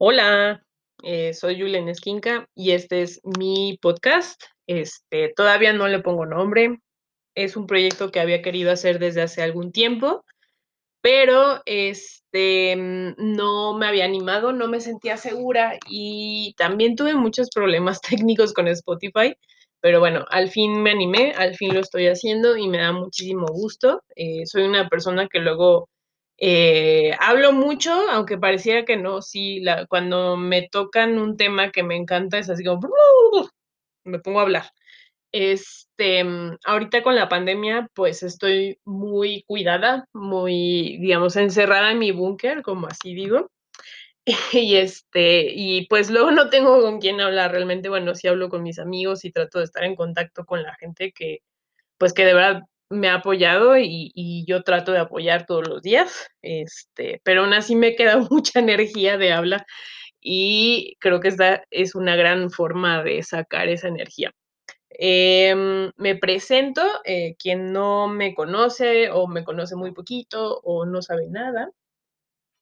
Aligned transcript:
Hola, 0.00 0.62
eh, 1.02 1.34
soy 1.34 1.60
Julen 1.60 1.88
Esquinca 1.88 2.48
y 2.54 2.70
este 2.70 3.02
es 3.02 3.20
mi 3.24 3.78
podcast. 3.82 4.40
Este, 4.68 5.32
todavía 5.34 5.72
no 5.72 5.88
le 5.88 5.98
pongo 5.98 6.24
nombre. 6.24 6.78
Es 7.34 7.56
un 7.56 7.66
proyecto 7.66 8.12
que 8.12 8.20
había 8.20 8.40
querido 8.40 8.70
hacer 8.70 9.00
desde 9.00 9.22
hace 9.22 9.42
algún 9.42 9.72
tiempo, 9.72 10.24
pero 11.02 11.62
este, 11.66 12.76
mm, 12.76 13.14
no 13.18 13.76
me 13.76 13.88
había 13.88 14.04
animado, 14.04 14.52
no 14.52 14.68
me 14.68 14.80
sentía 14.80 15.16
segura 15.16 15.78
y 15.88 16.54
también 16.56 16.94
tuve 16.94 17.14
muchos 17.14 17.50
problemas 17.50 18.00
técnicos 18.24 18.52
con 18.54 18.68
Spotify. 18.68 19.34
Pero 19.80 19.98
bueno, 19.98 20.26
al 20.30 20.48
fin 20.48 20.80
me 20.80 20.92
animé, 20.92 21.32
al 21.32 21.56
fin 21.56 21.74
lo 21.74 21.80
estoy 21.80 22.06
haciendo 22.06 22.56
y 22.56 22.68
me 22.68 22.78
da 22.78 22.92
muchísimo 22.92 23.46
gusto. 23.48 24.02
Eh, 24.14 24.46
soy 24.46 24.62
una 24.62 24.88
persona 24.88 25.26
que 25.28 25.40
luego 25.40 25.88
eh, 26.38 27.12
hablo 27.20 27.52
mucho, 27.52 27.92
aunque 28.10 28.38
pareciera 28.38 28.84
que 28.84 28.96
no, 28.96 29.22
sí, 29.22 29.60
la, 29.60 29.86
cuando 29.86 30.36
me 30.36 30.68
tocan 30.68 31.18
un 31.18 31.36
tema 31.36 31.72
que 31.72 31.82
me 31.82 31.96
encanta 31.96 32.38
es 32.38 32.48
así 32.50 32.64
como, 32.64 32.88
me 34.04 34.20
pongo 34.20 34.40
a 34.40 34.42
hablar. 34.42 34.70
Este, 35.32 36.24
mm, 36.24 36.58
ahorita 36.64 37.02
con 37.02 37.16
la 37.16 37.28
pandemia, 37.28 37.88
pues 37.94 38.22
estoy 38.22 38.78
muy 38.84 39.44
cuidada, 39.46 40.06
muy, 40.14 40.98
digamos, 41.00 41.36
encerrada 41.36 41.92
en 41.92 41.98
mi 41.98 42.12
búnker, 42.12 42.62
como 42.62 42.86
así 42.88 43.14
digo. 43.14 43.50
Y 44.52 44.76
este, 44.76 45.52
y 45.54 45.86
pues 45.88 46.10
luego 46.10 46.30
no 46.32 46.50
tengo 46.50 46.80
con 46.82 47.00
quién 47.00 47.20
hablar 47.20 47.52
realmente. 47.52 47.88
Bueno, 47.88 48.14
sí 48.14 48.28
hablo 48.28 48.48
con 48.50 48.62
mis 48.62 48.78
amigos 48.78 49.24
y 49.24 49.32
trato 49.32 49.58
de 49.58 49.64
estar 49.66 49.84
en 49.84 49.96
contacto 49.96 50.44
con 50.46 50.62
la 50.62 50.74
gente 50.76 51.12
que, 51.12 51.40
pues 51.98 52.12
que 52.14 52.24
de 52.26 52.34
verdad 52.34 52.62
me 52.90 53.08
ha 53.08 53.14
apoyado 53.14 53.76
y, 53.78 54.44
yo 54.46 54.62
trato 54.62 54.92
de 54.92 54.98
apoyar 54.98 55.46
todos 55.46 55.68
los 55.68 55.82
días, 55.82 56.28
este, 56.42 57.20
pero 57.24 57.42
aún 57.42 57.52
así 57.52 57.76
me 57.76 57.94
queda 57.96 58.18
mucha 58.30 58.60
energía 58.60 59.18
de 59.18 59.32
habla 59.32 59.66
y 60.20 60.96
creo 61.00 61.20
que 61.20 61.28
esta 61.28 61.64
es 61.70 61.94
una 61.94 62.16
gran 62.16 62.50
forma 62.50 63.02
de 63.02 63.22
sacar 63.22 63.68
esa 63.68 63.88
energía. 63.88 64.32
Eh, 64.90 65.54
me 65.96 66.16
presento, 66.16 66.82
eh, 67.04 67.36
quien 67.38 67.72
no 67.72 68.08
me 68.08 68.34
conoce 68.34 69.10
o 69.10 69.28
me 69.28 69.44
conoce 69.44 69.76
muy 69.76 69.92
poquito 69.92 70.60
o 70.64 70.86
no 70.86 71.02
sabe 71.02 71.28
nada, 71.28 71.70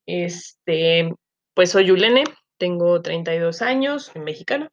este, 0.07 1.15
pues 1.55 1.71
soy 1.71 1.87
Yulene, 1.87 2.25
tengo 2.59 3.03
32 3.03 3.63
años, 3.63 4.05
soy 4.07 4.23
mexicana. 4.23 4.71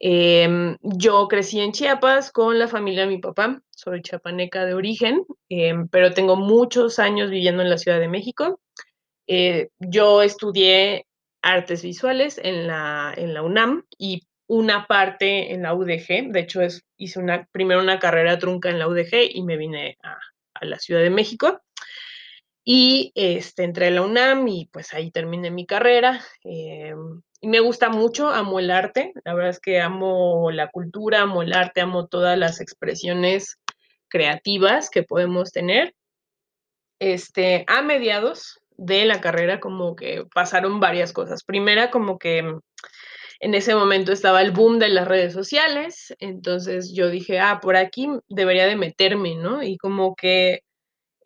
Eh, 0.00 0.76
yo 0.82 1.26
crecí 1.28 1.60
en 1.60 1.72
Chiapas 1.72 2.30
con 2.30 2.58
la 2.58 2.68
familia 2.68 3.02
de 3.02 3.08
mi 3.08 3.18
papá, 3.18 3.60
soy 3.70 4.02
chapaneca 4.02 4.64
de 4.64 4.74
origen, 4.74 5.24
eh, 5.48 5.74
pero 5.90 6.12
tengo 6.12 6.36
muchos 6.36 6.98
años 6.98 7.30
viviendo 7.30 7.62
en 7.62 7.70
la 7.70 7.78
Ciudad 7.78 7.98
de 7.98 8.08
México. 8.08 8.60
Eh, 9.26 9.68
yo 9.78 10.22
estudié 10.22 11.06
artes 11.42 11.82
visuales 11.82 12.40
en 12.42 12.66
la, 12.66 13.14
UNAM 13.42 13.84
y 13.98 14.22
una 14.46 14.86
parte 14.86 15.52
en 15.52 15.62
la 15.62 15.74
UDG, 15.74 16.32
de 16.32 16.40
hecho 16.40 16.60
hice 16.96 17.20
una, 17.20 17.46
primero 17.52 17.80
una 17.80 17.98
carrera 17.98 18.38
trunca 18.38 18.70
en 18.70 18.78
la 18.78 18.88
UDG 18.88 19.30
y 19.34 19.42
me 19.42 19.56
vine 19.56 19.98
a, 20.02 20.18
la 20.64 20.78
Ciudad 20.78 21.02
de 21.02 21.10
México. 21.10 21.60
Y 22.64 23.12
este, 23.14 23.62
entré 23.64 23.86
a 23.86 23.90
la 23.90 24.02
UNAM 24.02 24.46
y 24.48 24.66
pues 24.72 24.92
ahí 24.92 25.10
terminé 25.10 25.50
mi 25.50 25.66
carrera. 25.66 26.20
Eh, 26.44 26.94
y 27.40 27.48
me 27.48 27.60
gusta 27.60 27.88
mucho, 27.88 28.30
amo 28.30 28.58
el 28.58 28.70
arte, 28.70 29.12
la 29.24 29.34
verdad 29.34 29.50
es 29.50 29.60
que 29.60 29.80
amo 29.80 30.50
la 30.50 30.68
cultura, 30.70 31.22
amo 31.22 31.42
el 31.42 31.52
arte, 31.52 31.80
amo 31.80 32.06
todas 32.06 32.36
las 32.38 32.60
expresiones 32.60 33.58
creativas 34.08 34.90
que 34.90 35.04
podemos 35.04 35.52
tener. 35.52 35.94
Este, 37.00 37.64
a 37.68 37.82
mediados 37.82 38.60
de 38.76 39.04
la 39.04 39.20
carrera 39.20 39.60
como 39.60 39.94
que 39.94 40.24
pasaron 40.34 40.80
varias 40.80 41.12
cosas. 41.12 41.44
Primera, 41.44 41.90
como 41.90 42.18
que 42.18 42.38
en 43.40 43.54
ese 43.54 43.74
momento 43.74 44.12
estaba 44.12 44.42
el 44.42 44.50
boom 44.50 44.80
de 44.80 44.88
las 44.88 45.06
redes 45.06 45.32
sociales, 45.32 46.14
entonces 46.18 46.92
yo 46.92 47.08
dije, 47.08 47.38
ah, 47.38 47.60
por 47.62 47.76
aquí 47.76 48.08
debería 48.28 48.66
de 48.66 48.74
meterme, 48.74 49.36
¿no? 49.36 49.62
Y 49.62 49.76
como 49.76 50.16
que 50.16 50.62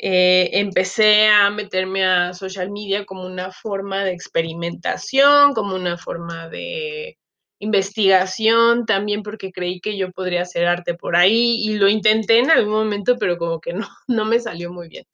eh, 0.05 0.51
empecé 0.59 1.29
a 1.29 1.49
meterme 1.51 2.05
a 2.05 2.35
social 2.35 2.73
media 2.73 3.05
como 3.05 3.25
una 3.25 3.53
forma 3.53 4.03
de 4.05 4.13
experimentación, 4.13 5.55
como 5.55 5.77
una 5.77 5.97
forma 5.97 6.49
de 6.49 7.19
investigación 7.61 8.85
también 8.85 9.23
porque 9.23 9.53
creí 9.53 9.81
que 9.81 9.97
yo 9.97 10.11
podría 10.11 10.43
hacer 10.43 10.67
arte 10.67 10.95
por 10.95 11.15
ahí 11.15 11.63
y 11.65 11.75
lo 11.75 11.89
intenté 11.89 12.41
en 12.41 12.51
algún 12.51 12.73
momento, 12.73 13.17
pero 13.17 13.39
como 13.39 13.61
que 13.61 13.75
no, 13.75 13.87
no 14.09 14.25
me 14.25 14.41
salió 14.41 14.73
muy 14.73 14.89
bien. 14.89 15.05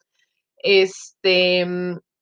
Este, 0.57 1.67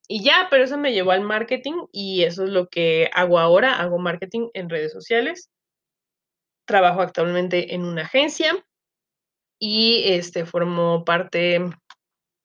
y 0.09 0.25
ya, 0.25 0.49
pero 0.50 0.65
eso 0.65 0.76
me 0.76 0.93
llevó 0.93 1.12
al 1.12 1.22
marketing 1.22 1.87
y 1.93 2.25
eso 2.25 2.43
es 2.44 2.50
lo 2.50 2.66
que 2.66 3.09
hago 3.15 3.38
ahora, 3.38 3.76
hago 3.81 3.99
marketing 3.99 4.49
en 4.55 4.71
redes 4.71 4.93
sociales. 4.93 5.50
Trabajo 6.66 7.00
actualmente 7.00 7.76
en 7.76 7.84
una 7.84 8.03
agencia 8.03 8.56
y 9.60 10.03
este 10.06 10.44
formo 10.47 11.05
parte 11.05 11.60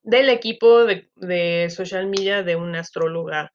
del 0.04 0.30
equipo 0.30 0.86
de, 0.86 1.70
social 1.70 2.08
media 2.08 2.44
de 2.44 2.56
una 2.56 2.80
astróloga 2.80 3.52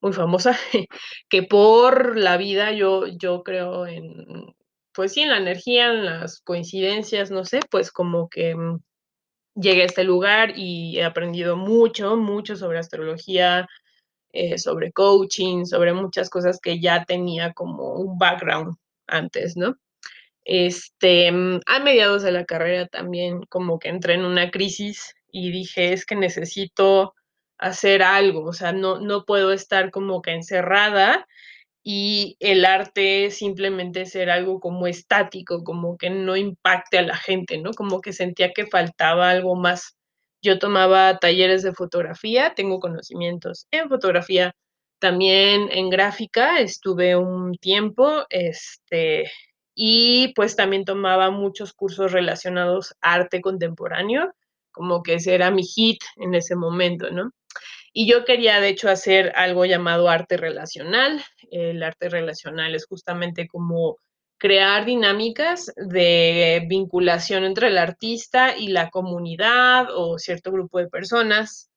muy 0.00 0.12
famosa, 0.12 0.56
que 1.28 1.42
por 1.42 2.16
la 2.18 2.36
vida 2.36 2.72
yo, 2.72 3.06
yo 3.06 3.42
creo 3.42 3.86
en, 3.86 4.54
pues 4.92 5.12
sí, 5.14 5.22
en 5.22 5.30
la 5.30 5.38
energía, 5.38 5.92
en 5.92 6.04
las 6.04 6.40
coincidencias, 6.40 7.30
no 7.30 7.44
sé, 7.44 7.60
pues 7.70 7.90
como 7.90 8.28
que 8.28 8.54
mm, 8.54 8.80
llegué 9.54 9.82
a 9.82 9.86
este 9.86 10.04
lugar 10.04 10.52
y 10.56 10.98
he 10.98 11.04
aprendido 11.04 11.56
mucho, 11.56 12.16
mucho 12.16 12.56
sobre 12.56 12.78
astrología, 12.78 13.66
eh, 14.32 14.58
sobre 14.58 14.92
coaching, 14.92 15.64
sobre 15.64 15.94
muchas 15.94 16.30
cosas 16.30 16.60
que 16.60 16.80
ya 16.80 17.04
tenía 17.04 17.52
como 17.54 17.94
un 17.94 18.18
background 18.18 18.76
antes, 19.06 19.56
¿no? 19.56 19.76
Este, 20.44 21.32
mm, 21.32 21.60
a 21.66 21.80
mediados 21.80 22.22
de 22.22 22.32
la 22.32 22.44
carrera 22.44 22.86
también 22.86 23.42
como 23.48 23.78
que 23.78 23.88
entré 23.88 24.14
en 24.14 24.24
una 24.24 24.50
crisis 24.50 25.14
y 25.36 25.50
dije, 25.50 25.92
es 25.92 26.06
que 26.06 26.16
necesito 26.16 27.14
hacer 27.58 28.02
algo, 28.02 28.44
o 28.44 28.52
sea, 28.54 28.72
no, 28.72 29.00
no 29.00 29.26
puedo 29.26 29.52
estar 29.52 29.90
como 29.90 30.22
que 30.22 30.32
encerrada 30.32 31.26
y 31.82 32.36
el 32.40 32.64
arte 32.64 33.30
simplemente 33.30 34.06
ser 34.06 34.30
algo 34.30 34.60
como 34.60 34.86
estático, 34.86 35.62
como 35.62 35.98
que 35.98 36.08
no 36.08 36.36
impacte 36.36 36.98
a 36.98 37.02
la 37.02 37.16
gente, 37.16 37.58
¿no? 37.58 37.72
Como 37.72 38.00
que 38.00 38.14
sentía 38.14 38.52
que 38.54 38.66
faltaba 38.66 39.28
algo 39.28 39.56
más. 39.56 39.96
Yo 40.42 40.58
tomaba 40.58 41.18
talleres 41.18 41.62
de 41.62 41.74
fotografía, 41.74 42.54
tengo 42.54 42.80
conocimientos 42.80 43.66
en 43.72 43.90
fotografía, 43.90 44.54
también 45.00 45.68
en 45.70 45.90
gráfica, 45.90 46.60
estuve 46.60 47.14
un 47.16 47.56
tiempo, 47.58 48.24
este, 48.30 49.30
y 49.74 50.32
pues 50.34 50.56
también 50.56 50.86
tomaba 50.86 51.30
muchos 51.30 51.74
cursos 51.74 52.12
relacionados 52.12 52.94
arte 53.02 53.42
contemporáneo, 53.42 54.32
como 54.76 55.02
que 55.02 55.14
ese 55.14 55.34
era 55.34 55.50
mi 55.50 55.64
hit 55.64 55.98
en 56.16 56.34
ese 56.34 56.54
momento, 56.54 57.10
¿no? 57.10 57.32
Y 57.98 58.06
yo 58.06 58.26
quería, 58.26 58.60
de 58.60 58.68
hecho, 58.68 58.90
hacer 58.90 59.32
algo 59.36 59.64
llamado 59.64 60.10
arte 60.10 60.36
relacional. 60.36 61.24
El 61.50 61.82
arte 61.82 62.10
relacional 62.10 62.74
es 62.74 62.84
justamente 62.86 63.48
como 63.48 63.96
crear 64.38 64.84
dinámicas 64.84 65.72
de 65.76 66.66
vinculación 66.68 67.44
entre 67.44 67.68
el 67.68 67.78
artista 67.78 68.54
y 68.54 68.68
la 68.68 68.90
comunidad 68.90 69.86
o 69.94 70.18
cierto 70.18 70.52
grupo 70.52 70.78
de 70.78 70.88
personas. 70.88 71.70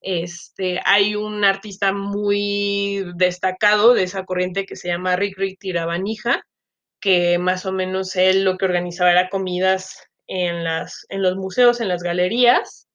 Este, 0.00 0.80
hay 0.86 1.14
un 1.14 1.44
artista 1.44 1.92
muy 1.92 3.04
destacado 3.16 3.92
de 3.92 4.04
esa 4.04 4.24
corriente 4.24 4.64
que 4.64 4.76
se 4.76 4.88
llama 4.88 5.16
Rick 5.16 5.36
Rick 5.36 5.58
Tirabanija, 5.58 6.42
que 7.00 7.38
más 7.38 7.66
o 7.66 7.72
menos 7.72 8.16
él 8.16 8.44
lo 8.44 8.56
que 8.56 8.64
organizaba 8.64 9.10
era 9.12 9.28
comidas 9.28 10.08
en, 10.28 10.64
los 10.64 11.36
museos, 11.36 11.80
en 11.80 11.88
las 11.88 12.02
galerías, 12.02 12.88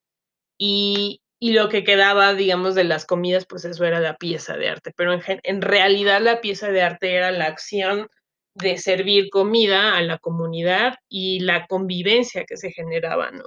y, 0.58 1.22
lo 1.40 1.70
que 1.70 1.84
quedaba, 1.84 2.36
digamos, 2.36 2.76
de 2.76 2.84
las 2.84 3.06
comidas, 3.06 3.46
pues 3.48 3.66
eso 3.66 3.84
era 3.84 4.00
la 4.00 4.16
pieza 4.18 4.58
de 4.58 4.70
arte, 4.70 4.94
pero 4.96 5.20
en, 5.44 5.62
realidad 5.62 6.22
la 6.22 6.40
pieza 6.40 6.70
de 6.70 6.84
arte 6.84 7.16
era 7.16 7.32
la 7.32 7.46
acción 7.46 8.08
de 8.54 8.78
servir 8.78 9.30
comida 9.32 9.98
a 9.98 10.02
la 10.02 10.20
comunidad 10.20 10.96
y 11.10 11.40
la 11.40 11.66
convivencia 11.66 12.46
que 12.46 12.58
se 12.58 12.72
generaba, 12.72 13.32
¿no? 13.32 13.46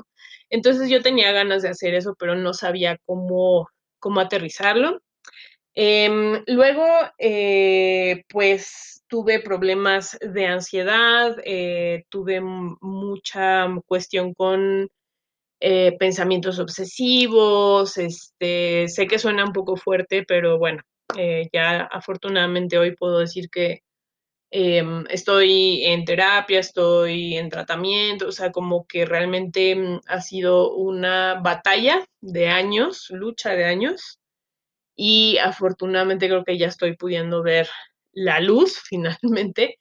Entonces 0.51 0.89
yo 0.91 1.03
tenía 1.03 1.31
ganas 1.31 1.63
de 1.63 1.69
hacer 1.69 1.95
eso, 1.95 2.17
pero 2.19 2.35
no 2.35 2.53
sabía 2.53 2.99
cómo, 3.07 3.69
aterrizarlo. 4.19 5.01
Eh, 5.77 6.43
luego, 6.47 6.87
eh, 7.19 8.25
pues 8.29 8.94
tuve 9.15 9.39
problemas 9.39 10.19
de 10.21 10.47
ansiedad, 10.47 11.37
eh, 11.45 12.03
tuve 12.09 12.41
mucha 12.41 13.69
cuestión 13.87 14.35
con 14.35 14.89
eh, 15.61 15.97
pensamientos 16.01 16.59
obsesivos, 16.59 17.97
este, 17.97 18.89
sé 18.89 19.07
que 19.07 19.21
suena 19.21 19.45
un 19.45 19.53
poco 19.53 19.77
fuerte, 19.77 20.25
pero 20.27 20.59
bueno, 20.59 20.83
eh, 21.17 21.49
ya 21.53 21.83
afortunadamente 21.83 22.77
hoy 22.77 22.97
puedo 22.97 23.21
decir 23.21 23.51
que 23.51 23.83
eh, 24.51 24.83
estoy 25.11 25.85
en 25.85 26.05
terapia, 26.05 26.59
estoy 26.59 27.37
en 27.37 27.51
tratamiento, 27.51 28.27
o 28.27 28.33
sea, 28.33 28.51
como 28.51 28.85
que 28.85 29.05
realmente 29.07 29.77
mm, 29.77 30.01
ha 30.09 30.21
sido 30.23 30.75
una 30.75 31.41
batalla 31.41 32.05
de 32.21 32.49
años, 32.49 33.11
lucha 33.11 33.51
de 33.51 33.65
años, 33.65 34.19
y 34.97 35.39
afortunadamente 35.39 36.27
creo 36.27 36.45
que 36.45 36.59
ya 36.59 36.67
estoy 36.67 36.97
pudiendo 36.97 37.45
ver 37.45 37.69
la 38.15 38.41
luz 38.41 38.81
finalmente, 38.89 39.79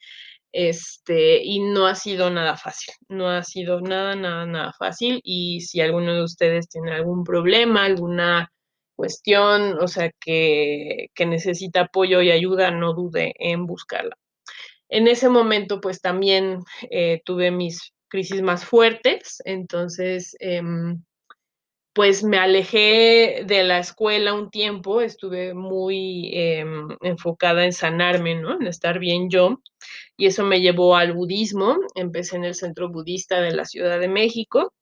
este, 0.51 1.43
y 1.43 1.59
no 1.61 1.87
ha 1.87 1.95
sido 1.95 2.29
nada 2.29 2.55
fácil, 2.57 2.93
no 3.09 3.29
ha 3.29 3.43
sido 3.43 3.81
nada, 3.81 4.15
nada, 4.15 4.45
nada 4.45 4.73
fácil 4.77 5.19
y 5.23 5.61
si 5.61 5.81
alguno 5.81 6.13
de 6.13 6.23
ustedes 6.23 6.69
tiene 6.69 6.91
algún 6.91 7.23
problema, 7.23 7.85
alguna 7.85 8.51
cuestión, 8.95 9.79
o 9.81 9.87
sea, 9.87 10.11
que, 10.19 11.07
que 11.15 11.25
necesita 11.25 11.81
apoyo 11.81 12.21
y 12.21 12.31
ayuda, 12.31 12.71
no 12.71 12.93
dude 12.93 13.33
en 13.39 13.65
buscarla. 13.65 14.15
En 14.89 15.07
ese 15.07 15.29
momento, 15.29 15.81
pues 15.81 16.01
también 16.01 16.59
eh, 16.91 17.21
tuve 17.25 17.49
mis 17.49 17.93
crisis 18.07 18.43
más 18.43 18.63
fuertes, 18.63 19.41
entonces, 19.45 20.35
eh, 20.39 20.61
pues 21.93 22.23
me 22.23 22.37
alejé 22.37 23.43
de 23.45 23.63
la 23.63 23.79
escuela 23.79 24.33
un 24.33 24.49
tiempo, 24.49 25.01
estuve 25.01 25.53
muy 25.53 26.31
eh, 26.33 26.65
enfocada 27.01 27.65
en 27.65 27.73
sanarme, 27.73 28.35
¿no? 28.35 28.59
En 28.59 28.67
estar 28.67 28.99
bien 28.99 29.29
yo, 29.29 29.61
y 30.17 30.27
eso 30.27 30.43
me 30.43 30.61
llevó 30.61 30.95
al 30.95 31.13
budismo. 31.13 31.77
Empecé 31.95 32.37
en 32.37 32.45
el 32.45 32.55
Centro 32.55 32.89
Budista 32.89 33.41
de 33.41 33.51
la 33.51 33.65
Ciudad 33.65 33.99
de 33.99 34.07
México, 34.07 34.73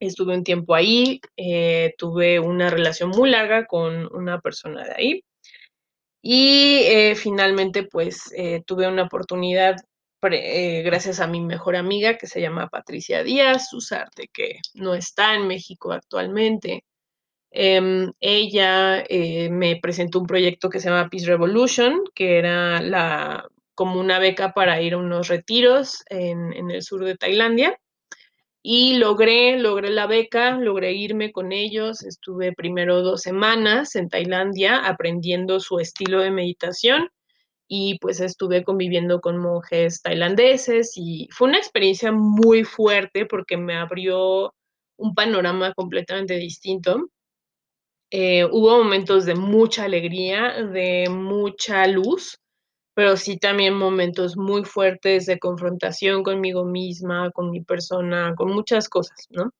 estuve 0.00 0.34
un 0.34 0.44
tiempo 0.44 0.74
ahí, 0.74 1.20
eh, 1.36 1.94
tuve 1.98 2.40
una 2.40 2.70
relación 2.70 3.10
muy 3.10 3.30
larga 3.30 3.66
con 3.66 4.08
una 4.14 4.40
persona 4.40 4.84
de 4.84 4.92
ahí, 4.96 5.24
y 6.22 6.82
eh, 6.84 7.14
finalmente, 7.16 7.84
pues 7.84 8.32
eh, 8.36 8.62
tuve 8.66 8.88
una 8.88 9.04
oportunidad 9.04 9.76
eh, 10.22 10.82
gracias 10.82 11.20
a 11.20 11.26
mi 11.26 11.40
mejor 11.40 11.76
amiga 11.76 12.18
que 12.18 12.26
se 12.26 12.40
llama 12.40 12.68
Patricia 12.68 13.22
Díaz 13.24 13.72
Usarte, 13.72 14.28
que 14.32 14.60
no 14.74 14.94
está 14.94 15.34
en 15.34 15.46
México 15.46 15.92
actualmente. 15.92 16.84
Em, 17.50 18.12
ella 18.20 19.04
me 19.50 19.76
presentó 19.80 20.20
un 20.20 20.26
proyecto 20.26 20.70
que 20.70 20.80
se 20.80 20.88
llama 20.88 21.08
Peace 21.10 21.26
Revolution, 21.26 22.02
que 22.14 22.38
era 22.38 23.44
como 23.74 23.98
una 24.00 24.18
beca 24.18 24.52
para 24.52 24.80
ir 24.82 24.94
a 24.94 24.98
unos 24.98 25.28
retiros 25.28 26.04
en, 26.10 26.52
en 26.52 26.70
el 26.70 26.82
sur 26.82 27.04
de 27.04 27.16
Tailandia 27.16 27.78
y 28.62 28.98
logré, 28.98 29.58
logré 29.58 29.90
la 29.90 30.06
beca, 30.06 30.52
logré 30.52 30.92
irme 30.92 31.32
con 31.32 31.52
ellos. 31.52 32.02
Estuve 32.02 32.52
primero 32.52 33.02
dos 33.02 33.22
semanas 33.22 33.96
en 33.96 34.08
Tailandia 34.08 34.76
aprendiendo 34.78 35.60
su 35.60 35.78
estilo 35.78 36.20
de 36.20 36.30
meditación 36.30 37.08
y 37.72 38.00
pues 38.00 38.18
estuve 38.18 38.64
conviviendo 38.64 39.20
con 39.20 39.38
monjes 39.38 40.02
tailandeses 40.02 40.94
y 40.96 41.28
fue 41.30 41.48
una 41.48 41.58
experiencia 41.58 42.10
muy 42.10 42.64
fuerte 42.64 43.26
porque 43.26 43.56
me 43.56 43.76
abrió 43.76 44.52
un 44.98 45.14
panorama 45.14 45.72
completamente 45.74 46.34
distinto. 46.34 47.06
Eh, 48.10 48.44
hubo 48.44 48.78
momentos 48.82 49.24
de 49.24 49.36
mucha 49.36 49.84
alegría, 49.84 50.64
de 50.64 51.08
mucha 51.10 51.86
luz, 51.86 52.38
pero 52.92 53.16
sí 53.16 53.38
también 53.38 53.74
momentos 53.74 54.36
muy 54.36 54.64
fuertes 54.64 55.26
de 55.26 55.38
confrontación 55.38 56.24
conmigo 56.24 56.64
misma, 56.64 57.30
con 57.30 57.52
mi 57.52 57.62
persona, 57.62 58.34
con 58.36 58.50
muchas 58.52 58.88
cosas, 58.88 59.28
¿no? 59.30 59.52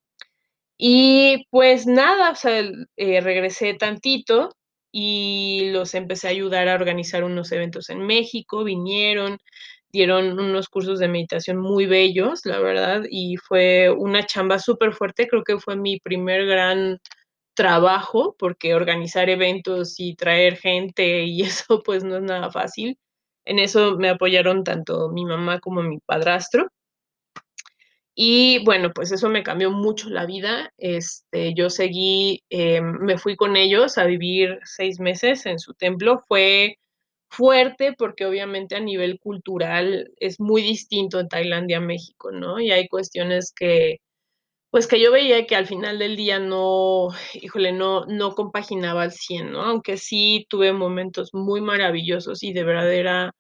Y 0.76 1.46
pues 1.50 1.86
nada, 1.86 2.32
o 2.32 2.34
sea, 2.34 2.60
eh, 2.96 3.20
regresé 3.20 3.74
tantito 3.74 4.50
y 4.92 5.70
los 5.72 5.94
empecé 5.94 6.28
a 6.28 6.30
ayudar 6.30 6.68
a 6.68 6.74
organizar 6.74 7.24
unos 7.24 7.52
eventos 7.52 7.90
en 7.90 8.00
México, 8.06 8.64
vinieron, 8.64 9.38
dieron 9.92 10.38
unos 10.38 10.68
cursos 10.68 10.98
de 10.98 11.08
meditación 11.08 11.58
muy 11.58 11.86
bellos, 11.86 12.46
la 12.46 12.58
verdad, 12.60 13.02
y 13.10 13.36
fue 13.36 13.90
una 13.90 14.26
chamba 14.26 14.58
súper 14.58 14.92
fuerte, 14.92 15.28
creo 15.28 15.44
que 15.44 15.58
fue 15.58 15.76
mi 15.76 16.00
primer 16.00 16.46
gran 16.46 16.98
trabajo, 17.54 18.36
porque 18.38 18.74
organizar 18.74 19.28
eventos 19.30 20.00
y 20.00 20.14
traer 20.16 20.56
gente 20.56 21.24
y 21.24 21.42
eso 21.42 21.82
pues 21.84 22.04
no 22.04 22.16
es 22.16 22.22
nada 22.22 22.50
fácil. 22.50 22.98
En 23.44 23.58
eso 23.58 23.96
me 23.98 24.10
apoyaron 24.10 24.64
tanto 24.64 25.10
mi 25.10 25.24
mamá 25.24 25.60
como 25.60 25.82
mi 25.82 25.98
padrastro. 26.00 26.68
Y 28.14 28.62
bueno, 28.64 28.92
pues 28.92 29.12
eso 29.12 29.28
me 29.28 29.42
cambió 29.42 29.70
mucho 29.70 30.10
la 30.10 30.26
vida. 30.26 30.72
Este, 30.78 31.54
yo 31.54 31.70
seguí, 31.70 32.42
eh, 32.50 32.80
me 32.82 33.18
fui 33.18 33.36
con 33.36 33.56
ellos 33.56 33.98
a 33.98 34.04
vivir 34.04 34.58
seis 34.64 35.00
meses 35.00 35.46
en 35.46 35.58
su 35.58 35.74
templo. 35.74 36.22
Fue 36.28 36.76
fuerte 37.30 37.94
porque 37.96 38.26
obviamente 38.26 38.76
a 38.76 38.80
nivel 38.80 39.18
cultural 39.20 40.12
es 40.18 40.40
muy 40.40 40.62
distinto 40.62 41.20
en 41.20 41.28
Tailandia 41.28 41.80
México, 41.80 42.32
¿no? 42.32 42.60
Y 42.60 42.72
hay 42.72 42.88
cuestiones 42.88 43.52
que, 43.56 43.98
pues 44.70 44.86
que 44.86 45.00
yo 45.00 45.12
veía 45.12 45.46
que 45.46 45.56
al 45.56 45.66
final 45.66 45.98
del 45.98 46.16
día 46.16 46.38
no, 46.38 47.08
híjole, 47.34 47.72
no, 47.72 48.06
no 48.06 48.34
compaginaba 48.34 49.02
al 49.02 49.12
100, 49.12 49.52
¿no? 49.52 49.62
Aunque 49.62 49.96
sí 49.96 50.46
tuve 50.48 50.72
momentos 50.72 51.30
muy 51.34 51.60
maravillosos 51.60 52.42
y 52.42 52.52
de 52.52 52.64
verdad 52.64 52.92
era 52.92 53.32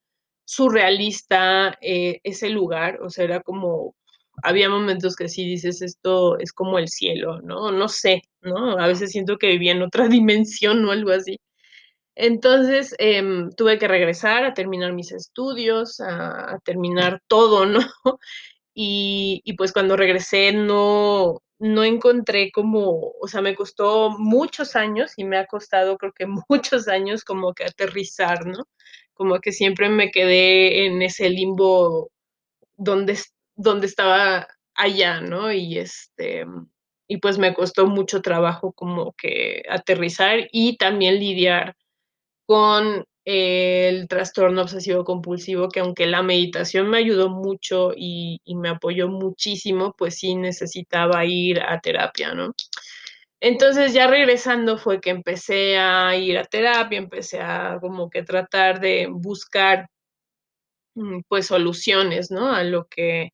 surrealista 0.44 1.78
eh, 1.80 2.20
ese 2.24 2.50
lugar, 2.50 3.00
o 3.02 3.10
sea, 3.10 3.24
era 3.24 3.40
como, 3.42 3.94
había 4.42 4.68
momentos 4.68 5.16
que 5.16 5.28
sí 5.28 5.44
dices, 5.44 5.82
esto 5.82 6.38
es 6.38 6.52
como 6.52 6.78
el 6.78 6.88
cielo, 6.88 7.40
¿no? 7.42 7.70
No 7.72 7.88
sé, 7.88 8.22
¿no? 8.42 8.78
A 8.78 8.86
veces 8.86 9.10
siento 9.12 9.38
que 9.38 9.48
vivía 9.48 9.72
en 9.72 9.82
otra 9.82 10.08
dimensión 10.08 10.84
o 10.84 10.92
algo 10.92 11.10
así. 11.12 11.38
Entonces, 12.16 12.94
eh, 12.98 13.22
tuve 13.56 13.78
que 13.78 13.88
regresar 13.88 14.44
a 14.44 14.54
terminar 14.54 14.92
mis 14.92 15.12
estudios, 15.12 16.00
a, 16.00 16.54
a 16.54 16.58
terminar 16.60 17.20
todo, 17.28 17.66
¿no? 17.66 17.80
Y, 18.74 19.42
y, 19.44 19.54
pues 19.54 19.72
cuando 19.72 19.96
regresé 19.96 20.52
no, 20.52 21.42
no 21.60 21.84
encontré 21.84 22.50
como, 22.52 23.12
o 23.20 23.28
sea, 23.28 23.42
me 23.42 23.54
costó 23.54 24.10
muchos 24.18 24.76
años 24.76 25.12
y 25.16 25.24
me 25.24 25.36
ha 25.38 25.46
costado 25.46 25.98
creo 25.98 26.12
que 26.12 26.26
muchos 26.48 26.88
años 26.88 27.24
como 27.24 27.52
que 27.54 27.64
aterrizar, 27.64 28.46
¿no? 28.46 28.64
Como 29.14 29.38
que 29.40 29.52
siempre 29.52 29.88
me 29.90 30.10
quedé 30.10 30.86
en 30.86 31.02
ese 31.02 31.28
limbo 31.30 32.10
donde, 32.76 33.18
donde 33.60 33.86
estaba 33.86 34.48
allá, 34.74 35.20
¿no? 35.20 35.52
Y 35.52 35.78
este, 35.78 36.46
y 37.06 37.18
pues 37.18 37.38
me 37.38 37.54
costó 37.54 37.86
mucho 37.86 38.22
trabajo 38.22 38.72
como 38.72 39.12
que 39.12 39.62
aterrizar 39.68 40.48
y 40.52 40.76
también 40.76 41.18
lidiar 41.18 41.76
con 42.46 43.04
el 43.24 44.08
trastorno 44.08 44.62
obsesivo 44.62 45.04
compulsivo, 45.04 45.68
que 45.68 45.80
aunque 45.80 46.06
la 46.06 46.22
meditación 46.22 46.88
me 46.88 46.98
ayudó 46.98 47.28
mucho 47.28 47.92
y, 47.96 48.40
me 48.56 48.70
apoyó 48.70 49.08
muchísimo, 49.08 49.94
pues 49.96 50.16
sí 50.18 50.34
necesitaba 50.34 51.24
ir 51.26 51.60
a 51.60 51.80
terapia, 51.80 52.34
¿no? 52.34 52.54
Entonces 53.40 53.92
ya 53.94 54.06
regresando 54.06 54.78
fue 54.78 55.00
que 55.00 55.10
empecé 55.10 55.78
a 55.78 56.16
ir 56.16 56.38
a 56.38 56.44
terapia, 56.44 56.98
empecé 56.98 57.40
a 57.40 57.78
como 57.80 58.10
que 58.10 58.22
tratar 58.22 58.80
de 58.80 59.08
buscar 59.10 59.88
mm, 60.94 61.20
pues 61.28 61.46
soluciones, 61.46 62.30
¿no? 62.30 62.52
A 62.52 62.64
lo 62.64 62.86
que 62.88 63.30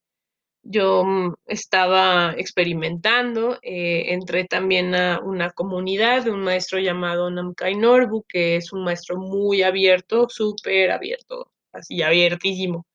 yo 0.69 1.05
mm, 1.05 1.35
estaba 1.47 2.35
experimentando. 2.37 3.59
Eh, 3.63 4.13
entré 4.13 4.45
también 4.45 4.95
a 4.95 5.21
una 5.21 5.51
comunidad 5.51 6.25
de 6.25 6.31
un 6.31 6.43
maestro 6.43 6.79
llamado 6.79 7.31
Namkai 7.31 7.77
Norbu, 7.77 8.25
que 8.29 8.57
es 8.57 8.73
un 8.73 8.85
maestro 8.85 9.17
muy 9.19 9.63
abierto, 9.63 10.29
súper 10.29 10.91
abierto, 10.91 11.53
así 11.73 12.03
abiertísimo. 12.03 12.87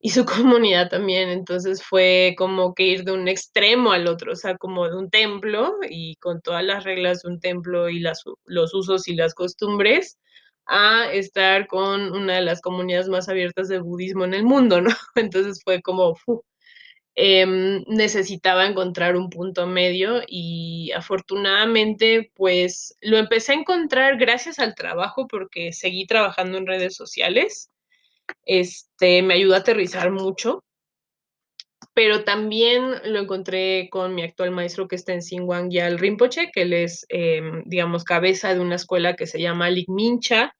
Y 0.00 0.10
su 0.10 0.24
comunidad 0.70 0.90
también, 0.90 1.30
entonces 1.30 1.82
fue 1.82 2.34
como 2.38 2.74
que 2.74 2.84
ir 2.84 3.04
de 3.04 3.12
un 3.12 3.28
extremo 3.28 3.92
al 3.92 4.06
otro, 4.08 4.32
o 4.32 4.36
sea, 4.36 4.56
como 4.58 4.88
de 4.88 4.96
un 4.96 5.10
templo 5.10 5.76
y 5.88 6.16
con 6.16 6.40
todas 6.42 6.64
las 6.64 6.84
reglas 6.84 7.22
de 7.22 7.30
un 7.30 7.40
templo 7.40 7.88
y 7.88 8.00
las, 8.00 8.22
los 8.44 8.74
usos 8.74 9.08
y 9.08 9.14
las 9.14 9.34
costumbres, 9.34 10.18
a 10.66 11.12
estar 11.12 11.66
con 11.66 12.12
una 12.12 12.36
de 12.36 12.42
las 12.42 12.60
comunidades 12.62 13.08
más 13.08 13.28
abiertas 13.28 13.68
de 13.68 13.80
budismo 13.80 14.24
en 14.24 14.34
el 14.34 14.44
mundo, 14.44 14.80
¿no? 14.80 14.90
Entonces 15.16 15.60
fue 15.64 15.82
como, 15.82 16.16
eh, 17.16 17.46
necesitaba 17.86 18.66
encontrar 18.66 19.16
un 19.16 19.30
punto 19.30 19.66
medio 19.66 20.22
y 20.26 20.90
afortunadamente 20.92 22.32
pues 22.34 22.96
lo 23.00 23.18
empecé 23.18 23.52
a 23.52 23.56
encontrar 23.56 24.16
gracias 24.18 24.58
al 24.58 24.74
trabajo 24.74 25.28
porque 25.28 25.72
seguí 25.72 26.06
trabajando 26.06 26.58
en 26.58 26.66
redes 26.66 26.96
sociales. 26.96 27.70
Este 28.44 29.22
me 29.22 29.34
ayudó 29.34 29.54
a 29.54 29.58
aterrizar 29.58 30.10
mucho. 30.10 30.64
Pero 31.94 32.24
también 32.24 32.82
lo 33.04 33.20
encontré 33.20 33.88
con 33.88 34.16
mi 34.16 34.24
actual 34.24 34.50
maestro 34.50 34.88
que 34.88 34.96
está 34.96 35.12
en 35.12 35.22
Sinwangyal 35.22 35.98
Rinpoche, 35.98 36.50
que 36.52 36.62
él 36.62 36.72
es, 36.72 37.06
eh, 37.08 37.40
digamos, 37.66 38.02
cabeza 38.02 38.52
de 38.52 38.58
una 38.58 38.74
escuela 38.74 39.14
que 39.14 39.28
se 39.28 39.40
llama 39.40 39.70
Ligmincha, 39.70 40.56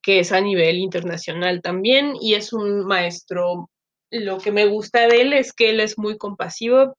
que 0.00 0.20
es 0.20 0.30
a 0.30 0.40
nivel 0.40 0.78
internacional 0.78 1.60
también, 1.60 2.14
y 2.20 2.34
es 2.34 2.52
un 2.52 2.86
maestro 2.86 3.68
lo 4.10 4.38
que 4.38 4.52
me 4.52 4.66
gusta 4.66 5.06
de 5.08 5.22
él 5.22 5.32
es 5.32 5.52
que 5.52 5.70
él 5.70 5.80
es 5.80 5.98
muy 5.98 6.16
compasivo, 6.18 6.96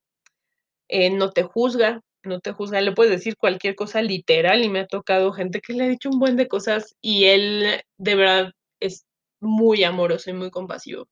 eh, 0.90 1.10
no 1.10 1.32
te 1.32 1.44
juzga, 1.44 2.02
no 2.24 2.40
te 2.40 2.52
juzga, 2.52 2.82
le 2.82 2.94
puedes 2.94 3.12
decir 3.12 3.38
cualquier 3.38 3.76
cosa 3.76 4.02
literal 4.02 4.64
y 4.64 4.70
me 4.70 4.82
ha 4.82 4.88
tocado 4.88 5.32
gente 5.34 5.62
que 5.62 5.74
le 5.74 5.86
ha 5.86 5.88
dicho 5.88 6.10
un 6.10 6.20
buen 6.20 6.36
de 6.36 6.48
cosas 6.48 6.96
y 7.02 7.26
él 7.26 7.82
de 7.98 8.16
verdad 8.16 8.52
es 8.80 9.06
muy 9.42 9.84
amoroso 9.84 10.30
y 10.30 10.34
muy 10.34 10.52
compasivo. 10.52 11.08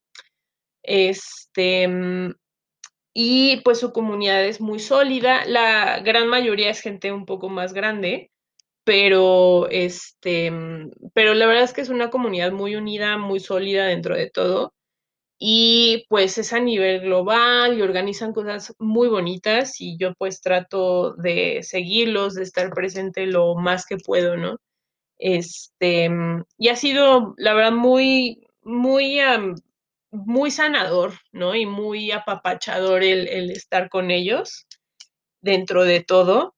Este, 0.84 1.90
y 3.14 3.62
pues 3.62 3.80
su 3.80 3.94
comunidad 3.94 4.46
es 4.46 4.62
muy 4.62 4.80
sólida, 4.80 5.46
la 5.46 6.00
gran 6.02 6.28
mayoría 6.28 6.70
es 6.70 6.82
gente 6.82 7.12
un 7.12 7.26
poco 7.26 7.50
más 7.50 7.74
grande, 7.74 8.30
pero 8.84 9.70
este, 9.70 10.52
pero 11.14 11.34
la 11.34 11.48
verdad 11.48 11.64
es 11.64 11.74
que 11.74 11.82
es 11.82 11.90
una 11.90 12.10
comunidad 12.10 12.52
muy 12.52 12.76
unida, 12.76 13.18
muy 13.18 13.40
sólida 13.40 13.86
dentro 13.86 14.16
de 14.16 14.30
todo. 14.30 14.74
Y 15.38 16.06
pues 16.10 16.38
es 16.38 16.54
a 16.54 16.60
nivel 16.60 17.02
global 17.02 17.78
y 17.78 17.82
organizan 17.82 18.34
cosas 18.34 18.74
muy 18.80 19.10
bonitas 19.10 19.82
y 19.82 19.98
yo 19.98 20.14
pues 20.16 20.42
trato 20.42 21.14
de 21.16 21.62
seguirlos, 21.64 22.36
de 22.36 22.44
estar 22.44 22.72
presente 22.72 23.26
lo 23.26 23.56
más 23.56 23.86
que 23.86 23.98
puedo, 23.98 24.38
¿no? 24.38 24.58
Este, 25.18 26.10
y 26.58 26.70
ha 26.70 26.76
sido, 26.76 27.36
la 27.38 27.54
verdad, 27.54 27.74
muy, 27.74 28.48
muy, 28.64 29.20
muy 30.12 30.52
sanador, 30.52 31.14
¿no? 31.32 31.56
Y 31.56 31.66
muy 31.66 32.12
apapachador 32.12 33.04
el, 33.04 33.28
el 33.28 33.52
estar 33.52 33.90
con 33.90 34.12
ellos 34.12 34.68
dentro 35.42 35.84
de 35.84 36.02
todo. 36.04 36.56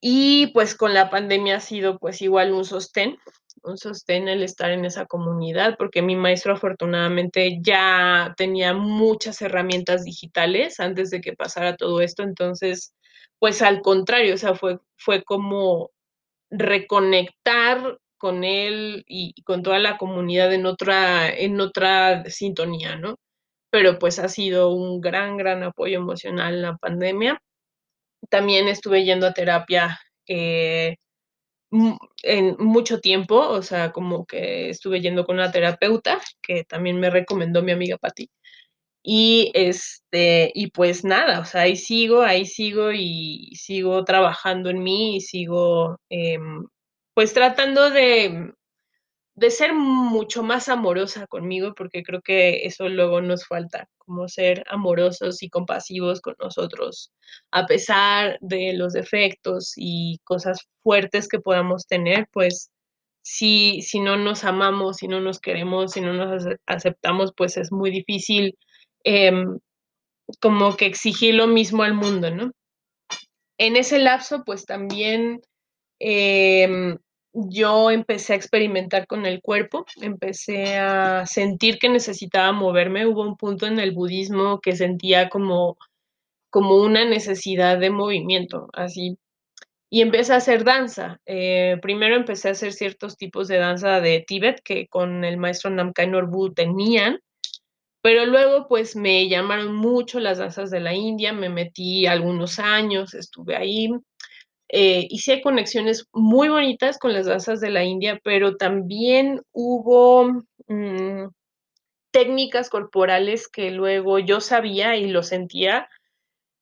Y 0.00 0.48
pues 0.48 0.74
con 0.74 0.92
la 0.94 1.10
pandemia 1.10 1.56
ha 1.56 1.60
sido 1.60 1.98
pues 1.98 2.20
igual 2.20 2.52
un 2.52 2.64
sostén, 2.64 3.18
un 3.64 3.78
sostén 3.78 4.28
el 4.28 4.42
estar 4.42 4.70
en 4.70 4.84
esa 4.84 5.06
comunidad, 5.06 5.76
porque 5.78 6.02
mi 6.02 6.16
maestro 6.16 6.54
afortunadamente 6.54 7.58
ya 7.62 8.34
tenía 8.36 8.74
muchas 8.74 9.42
herramientas 9.42 10.04
digitales 10.04 10.80
antes 10.80 11.10
de 11.10 11.20
que 11.20 11.34
pasara 11.34 11.76
todo 11.76 12.00
esto, 12.00 12.22
entonces, 12.22 12.94
pues 13.38 13.62
al 13.62 13.80
contrario, 13.82 14.34
o 14.34 14.38
sea, 14.38 14.54
fue, 14.54 14.78
fue 14.96 15.24
como 15.24 15.90
reconectar 16.50 17.98
con 18.18 18.44
él 18.44 19.04
y, 19.06 19.34
con 19.44 19.62
toda 19.62 19.78
la 19.78 19.98
comunidad 19.98 20.52
en 20.54 20.66
otra, 20.66 21.28
en 21.28 21.60
otra 21.60 22.24
sintonía, 22.26 22.96
¿no? 22.96 23.18
Pero 23.70 23.98
pues 23.98 24.18
ha 24.18 24.28
sido 24.28 24.70
un 24.72 25.00
gran, 25.00 25.36
gran 25.36 25.62
apoyo 25.62 25.98
emocional 25.98 26.54
en 26.54 26.62
la 26.62 26.76
pandemia. 26.76 27.40
También 28.30 28.68
estuve 28.68 29.04
yendo 29.04 29.26
a 29.26 29.34
terapia 29.34 30.00
eh, 30.28 30.96
en 32.22 32.56
mucho 32.58 33.00
tiempo, 33.00 33.36
o 33.36 33.62
sea, 33.62 33.92
como 33.92 34.26
que 34.26 34.70
estuve 34.70 35.00
yendo 35.00 35.24
con 35.26 35.36
una 35.36 35.52
terapeuta 35.52 36.20
que 36.42 36.64
también 36.64 37.00
me 37.00 37.10
recomendó 37.10 37.62
mi 37.62 37.72
amiga 37.72 37.98
Patti. 37.98 38.30
Y 39.02 39.50
este, 39.54 40.50
y 40.54 40.70
pues 40.70 41.04
nada, 41.04 41.40
o 41.40 41.44
sea, 41.44 41.62
ahí 41.62 41.76
sigo, 41.76 42.22
ahí 42.22 42.46
sigo 42.46 42.92
y 42.92 43.52
sigo 43.56 44.04
trabajando 44.04 44.70
en 44.70 44.82
mí 44.82 45.16
y 45.16 45.20
sigo 45.20 46.00
em, 46.08 46.66
pues 47.14 47.34
tratando 47.34 47.90
de, 47.90 48.52
de 49.36 49.50
ser 49.50 49.74
mucho 49.74 50.42
más 50.42 50.68
amorosa 50.68 51.26
conmigo, 51.26 51.74
porque 51.74 52.02
creo 52.02 52.22
que 52.22 52.66
eso 52.66 52.88
luego 52.88 53.20
nos 53.20 53.46
falta, 53.46 53.88
como 53.98 54.28
ser 54.28 54.64
amorosos 54.68 55.42
y 55.42 55.50
compasivos 55.50 56.20
con 56.20 56.34
nosotros, 56.38 57.12
a 57.50 57.66
pesar 57.66 58.38
de 58.40 58.74
los 58.74 58.92
defectos 58.92 59.72
y 59.76 60.20
cosas 60.24 60.60
fuertes 60.82 61.28
que 61.28 61.40
podamos 61.40 61.86
tener, 61.86 62.28
pues 62.32 62.70
si, 63.22 63.82
si 63.82 64.00
no 64.00 64.16
nos 64.16 64.44
amamos, 64.44 64.98
si 64.98 65.08
no 65.08 65.20
nos 65.20 65.40
queremos, 65.40 65.92
si 65.92 66.00
no 66.00 66.12
nos 66.12 66.44
aceptamos, 66.66 67.32
pues 67.36 67.56
es 67.56 67.72
muy 67.72 67.90
difícil 67.90 68.56
Em, 69.04 69.58
como 70.40 70.76
que 70.76 70.86
exigir 70.86 71.34
lo 71.34 71.46
mismo 71.46 71.82
al 71.82 71.94
mundo, 71.94 72.30
¿no? 72.30 72.52
En 73.58 73.76
ese 73.76 73.98
lapso, 73.98 74.42
pues 74.44 74.64
también 74.64 75.42
em, 76.00 76.98
yo 77.34 77.90
empecé 77.90 78.32
a 78.32 78.36
experimentar 78.36 79.06
con 79.06 79.26
el 79.26 79.42
cuerpo, 79.42 79.86
empecé 80.00 80.78
a 80.78 81.26
sentir 81.26 81.78
que 81.78 81.88
necesitaba 81.88 82.52
moverme. 82.52 83.06
Hubo 83.06 83.22
un 83.22 83.36
punto 83.36 83.66
en 83.66 83.78
el 83.78 83.92
budismo 83.92 84.60
que 84.60 84.76
sentía 84.76 85.28
como, 85.28 85.76
como 86.50 86.76
una 86.76 87.04
necesidad 87.04 87.78
de 87.78 87.90
movimiento, 87.90 88.68
así. 88.72 89.18
Y 89.90 90.02
empecé 90.02 90.32
a 90.34 90.36
hacer 90.36 90.64
danza. 90.64 91.20
Eh, 91.26 91.78
primero 91.82 92.16
empecé 92.16 92.48
a 92.48 92.52
hacer 92.52 92.72
ciertos 92.72 93.16
tipos 93.16 93.48
de 93.48 93.58
danza 93.58 94.00
de 94.00 94.24
Tíbet 94.26 94.60
que 94.64 94.88
con 94.88 95.24
el 95.24 95.36
maestro 95.36 95.70
Namkai 95.70 96.08
Norbu 96.08 96.54
tenían 96.54 97.20
pero 98.04 98.26
luego, 98.26 98.68
pues 98.68 98.96
me 98.96 99.30
llamaron 99.30 99.74
mucho 99.74 100.20
las 100.20 100.36
danzas 100.36 100.70
de 100.70 100.78
la 100.78 100.92
India, 100.92 101.32
me 101.32 101.48
metí 101.48 102.04
algunos 102.04 102.58
años, 102.58 103.14
estuve 103.14 103.56
ahí. 103.56 103.88
Eh, 104.76 105.06
hice 105.08 105.40
conexiones 105.40 106.08
muy 106.12 106.48
bonitas 106.48 106.98
con 106.98 107.12
las 107.12 107.26
danzas 107.26 107.60
de 107.60 107.70
la 107.70 107.84
India, 107.84 108.18
pero 108.24 108.56
también 108.56 109.40
hubo 109.52 110.42
mm, 110.66 111.28
técnicas 112.10 112.70
corporales 112.70 113.46
que 113.46 113.70
luego 113.70 114.18
yo 114.18 114.40
sabía 114.40 114.96
y 114.96 115.06
lo 115.06 115.22
sentía 115.22 115.88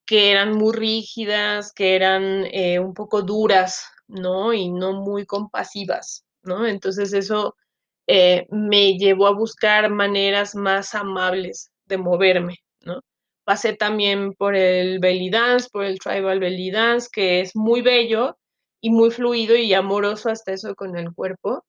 que 0.04 0.30
eran 0.30 0.52
muy 0.52 0.74
rígidas, 0.74 1.72
que 1.72 1.96
eran 1.96 2.44
eh, 2.52 2.80
un 2.80 2.92
poco 2.92 3.22
duras, 3.22 3.86
¿no? 4.08 4.52
Y 4.52 4.68
no 4.68 4.92
muy 4.92 5.24
compasivas, 5.24 6.26
¿no? 6.42 6.66
Entonces 6.66 7.14
eso 7.14 7.56
eh, 8.06 8.46
me 8.50 8.98
llevó 8.98 9.26
a 9.26 9.34
buscar 9.34 9.88
maneras 9.90 10.54
más 10.54 10.94
amables 10.94 11.70
de 11.86 11.96
moverme, 11.96 12.58
¿no? 12.82 13.00
Pasé 13.44 13.74
también 13.74 14.34
por 14.34 14.56
el 14.56 14.98
belly 15.00 15.30
dance, 15.30 15.68
por 15.72 15.84
el 15.84 15.98
tribal 15.98 16.40
belly 16.40 16.70
dance, 16.70 17.08
que 17.12 17.40
es 17.40 17.56
muy 17.56 17.82
bello 17.82 18.38
y 18.80 18.90
muy 18.90 19.10
fluido 19.10 19.56
y 19.56 19.74
amoroso 19.74 20.30
hasta 20.30 20.52
eso 20.52 20.74
con 20.74 20.96
el 20.96 21.12
cuerpo, 21.14 21.64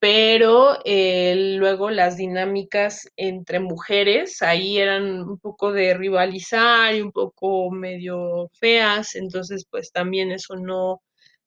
pero 0.00 0.78
eh, 0.84 1.56
luego 1.58 1.90
las 1.90 2.16
dinámicas 2.16 3.08
entre 3.16 3.60
mujeres 3.60 4.42
ahí 4.42 4.78
eran 4.78 5.22
un 5.22 5.38
poco 5.38 5.72
de 5.72 5.94
rivalizar 5.94 6.94
y 6.94 7.02
un 7.02 7.12
poco 7.12 7.70
medio 7.70 8.48
feas, 8.54 9.14
entonces 9.14 9.66
pues 9.70 9.92
también 9.92 10.32
eso 10.32 10.56
no, 10.56 11.02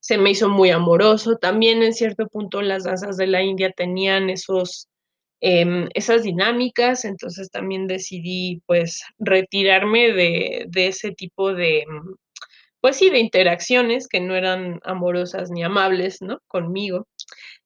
se 0.05 0.19
me 0.19 0.29
hizo 0.29 0.49
muy 0.49 0.69
amoroso. 0.69 1.37
También 1.37 1.81
en 1.81 1.93
cierto 1.93 2.27
punto 2.27 2.61
las 2.61 2.83
danzas 2.83 3.17
de 3.17 3.25
la 3.25 3.41
India 3.41 3.71
tenían 3.75 4.29
esos, 4.29 4.87
em, 5.41 5.87
esas 5.93 6.23
dinámicas, 6.23 7.05
entonces 7.05 7.51
también 7.51 7.87
decidí 7.87 8.61
pues 8.65 9.01
retirarme 9.19 10.13
de, 10.13 10.65
de 10.67 10.87
ese 10.87 11.11
tipo 11.11 11.53
de, 11.53 11.85
pues 12.81 12.97
sí, 12.97 13.09
de 13.09 13.19
interacciones 13.19 14.07
que 14.07 14.19
no 14.21 14.35
eran 14.35 14.79
amorosas 14.83 15.49
ni 15.51 15.63
amables, 15.63 16.21
¿no? 16.21 16.39
Conmigo. 16.47 17.07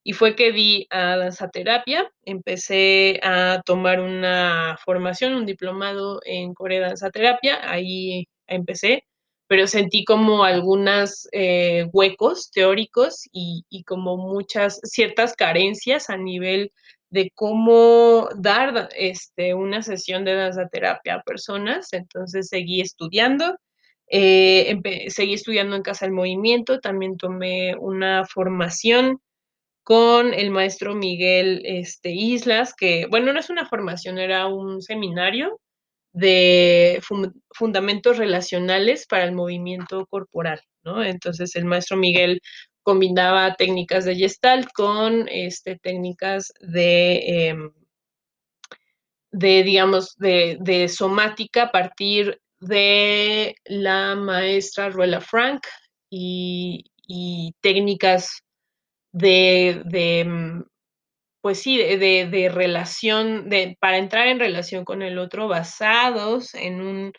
Y 0.04 0.14
fue 0.14 0.36
que 0.36 0.52
di 0.52 0.88
a 0.90 1.18
danza 1.18 1.50
terapia, 1.50 2.10
empecé 2.24 3.20
a 3.24 3.62
tomar 3.66 4.00
una 4.00 4.78
formación, 4.86 5.36
un 5.36 5.46
diplomado 5.46 6.22
en 6.26 6.54
Corea 6.54 6.82
danza 6.82 7.10
terapia, 7.12 7.60
ahí 7.70 8.28
empecé 8.48 9.04
pero 9.50 9.66
sentí 9.66 10.06
como 10.06 10.44
algunos 10.44 11.28
eh, 11.32 11.88
huecos 11.92 12.52
teóricos 12.52 13.24
y, 13.32 13.66
y, 13.68 13.84
como 13.84 14.16
muchas, 14.16 14.80
ciertas 14.84 15.34
carencias 15.36 16.12
a 16.12 16.18
nivel 16.18 16.72
de 17.10 17.32
cómo 17.36 18.30
dar 18.38 18.90
este, 18.96 19.54
una 19.54 19.82
sesión 19.82 20.26
de 20.26 20.36
danza 20.36 20.68
terapia 20.68 21.16
a 21.16 21.24
personas. 21.24 21.94
Entonces 21.94 22.50
seguí 22.50 22.82
estudiando, 22.82 23.58
eh, 24.08 24.80
seguí 25.10 25.34
estudiando 25.34 25.76
en 25.76 25.84
Casa 25.84 26.06
del 26.06 26.14
Movimiento, 26.14 26.80
también 26.80 27.18
tomé 27.18 27.76
una 27.78 28.26
formación 28.26 29.20
con 29.84 30.34
el 30.36 30.52
maestro 30.52 30.94
Miguel 30.96 31.64
este, 31.66 32.12
Islas, 32.12 32.76
que, 32.76 33.08
bueno, 33.10 33.34
no 33.34 33.40
es 33.40 33.50
una 33.50 33.68
formación, 33.68 34.20
era 34.20 34.46
un 34.48 34.82
seminario 34.84 35.60
de 36.14 37.02
fundamentos 37.56 38.18
relacionales 38.18 39.06
para 39.08 39.24
el 39.24 39.32
movimiento 39.32 40.06
corporal, 40.08 40.62
¿no? 40.84 41.04
Entonces 41.04 41.56
el 41.56 41.66
maestro 41.66 41.98
Miguel 41.98 42.42
combinaba 42.84 43.56
técnicas 43.56 44.06
de 44.06 44.16
Gestalt 44.16 44.70
con 44.74 45.28
este, 45.30 45.78
técnicas 45.78 46.54
de, 46.62 47.48
em, 47.50 47.72
de 49.32 49.64
digamos, 49.64 50.16
de, 50.18 50.58
de, 50.62 50.88
somática 50.88 51.64
a 51.64 51.72
partir 51.72 52.40
de 52.60 53.56
la 53.66 54.16
maestra 54.16 54.90
Ruela 54.90 55.22
Frank 55.22 55.62
y, 56.10 56.86
y 57.08 57.54
técnicas 57.62 58.42
de, 59.12 59.82
de, 59.86 60.20
em, 60.22 60.64
pues 61.42 61.62
sí, 61.62 61.78
de, 61.78 62.28
de, 62.28 62.50
relación, 62.50 63.50
para 63.80 63.98
entrar 63.98 64.28
en 64.28 64.40
relación 64.40 64.86
con 64.86 65.02
el 65.02 65.18
otro 65.20 65.48
basados 65.48 66.54
en 66.54 66.82
un 66.82 67.14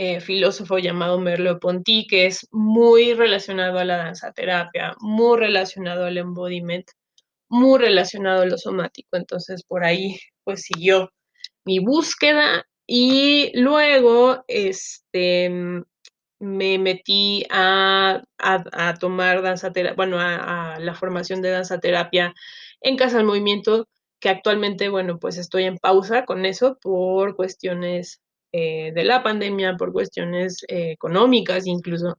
eh, 0.00 0.20
filósofo 0.20 0.78
llamado 0.78 1.18
Merleau-Ponty, 1.18 2.06
que 2.06 2.26
es 2.26 2.46
muy 2.52 3.14
relacionado 3.14 3.80
a 3.80 3.84
la 3.84 3.96
danza 3.96 4.32
terapia, 4.32 4.94
muy 5.00 5.36
relacionado 5.36 6.04
al 6.04 6.18
embodiment, 6.18 6.86
muy 7.48 7.80
relacionado 7.80 8.42
a 8.42 8.46
lo 8.46 8.58
somático. 8.58 9.16
Entonces, 9.16 9.64
por 9.64 9.82
ahí, 9.84 10.16
pues 10.44 10.62
siguió 10.62 11.10
mi 11.64 11.80
búsqueda 11.80 12.64
y 12.86 13.50
luego, 13.54 14.44
este, 14.46 15.50
me 16.38 16.78
metí 16.78 17.44
a, 17.50 18.22
a, 18.38 18.64
a 18.72 18.94
tomar 18.94 19.42
danza 19.42 19.72
terapia, 19.72 19.96
bueno, 19.96 20.20
a, 20.20 20.74
a 20.74 20.78
la 20.78 20.94
formación 20.94 21.42
de 21.42 21.50
danza 21.50 21.80
terapia 21.80 22.34
en 22.82 22.96
Casa 22.96 23.16
del 23.16 23.26
Movimiento, 23.26 23.88
que 24.20 24.28
actualmente, 24.28 24.90
bueno, 24.90 25.18
pues 25.18 25.38
estoy 25.38 25.64
en 25.64 25.78
pausa 25.78 26.24
con 26.24 26.46
eso 26.46 26.78
por 26.80 27.34
cuestiones 27.34 28.20
eh, 28.52 28.92
de 28.94 29.04
la 29.04 29.22
pandemia, 29.22 29.76
por 29.76 29.92
cuestiones 29.92 30.64
eh, 30.68 30.92
económicas 30.92 31.66
incluso, 31.66 32.18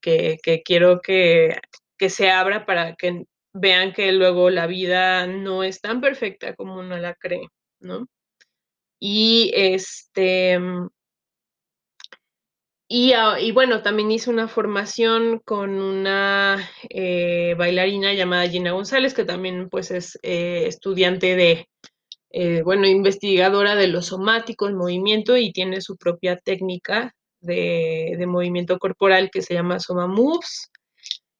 que, 0.00 0.38
que 0.42 0.62
quiero 0.62 1.00
que, 1.00 1.56
que 1.96 2.10
se 2.10 2.30
abra 2.30 2.66
para 2.66 2.96
que 2.96 3.24
vean 3.52 3.92
que 3.92 4.12
luego 4.12 4.50
la 4.50 4.66
vida 4.66 5.26
no 5.26 5.62
es 5.62 5.80
tan 5.80 6.00
perfecta 6.00 6.54
como 6.56 6.78
uno 6.78 6.96
la 6.98 7.14
cree, 7.14 7.48
¿no? 7.80 8.08
Y 8.98 9.52
este, 9.54 10.58
y, 12.88 13.12
ah, 13.14 13.40
y 13.40 13.52
bueno, 13.52 13.82
también 13.82 14.10
hice 14.10 14.30
una 14.30 14.48
formación 14.48 15.40
con 15.44 15.80
una 15.80 16.68
eh, 16.90 17.54
bailarina 17.56 18.12
llamada 18.14 18.48
Gina 18.48 18.72
González, 18.72 19.14
que 19.14 19.24
también 19.24 19.68
pues 19.70 19.90
es 19.90 20.18
estudiante 20.22 21.36
de, 21.36 21.68
eh, 22.32 22.62
bueno, 22.62 22.86
investigadora 22.86 23.74
de 23.74 23.88
lo 23.88 24.02
somático, 24.02 24.66
el 24.66 24.74
movimiento, 24.74 25.36
y 25.36 25.52
tiene 25.52 25.80
su 25.82 25.96
propia 25.96 26.38
técnica 26.38 27.14
de, 27.40 28.14
de 28.18 28.26
movimiento 28.26 28.78
corporal 28.78 29.30
que 29.30 29.42
se 29.42 29.54
llama 29.54 29.80
Soma 29.80 30.06
Moves. 30.06 30.70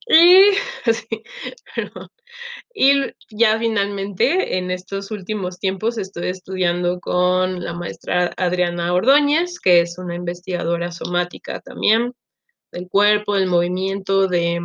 Y, 0.06 0.50
y 2.74 2.92
ya 3.30 3.58
finalmente, 3.58 4.58
en 4.58 4.70
estos 4.70 5.10
últimos 5.10 5.58
tiempos, 5.58 5.96
estoy 5.96 6.28
estudiando 6.28 7.00
con 7.00 7.64
la 7.64 7.72
maestra 7.72 8.32
Adriana 8.36 8.92
Ordóñez, 8.92 9.60
que 9.60 9.80
es 9.80 9.96
una 9.98 10.14
investigadora 10.14 10.92
somática 10.92 11.60
también 11.60 12.12
del 12.72 12.88
cuerpo, 12.88 13.36
del 13.36 13.46
movimiento, 13.46 14.28
de, 14.28 14.60